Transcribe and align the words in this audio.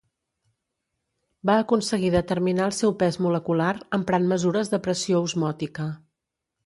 Va 1.49 1.57
aconseguir 1.63 2.09
determinar 2.15 2.65
el 2.69 2.75
seu 2.77 2.95
pes 3.03 3.19
molecular 3.27 3.69
emprant 3.99 4.29
mesures 4.33 4.73
de 4.73 4.81
pressió 4.89 5.23
osmòtica. 5.29 5.87